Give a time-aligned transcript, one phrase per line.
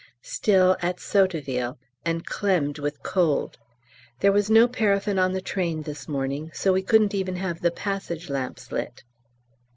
[0.23, 3.59] _Still at Sotteville, and clemmed with cold.
[4.19, 7.69] There was no paraffin on the train this morning, so we couldn't even have the
[7.69, 9.03] passage lamps lit.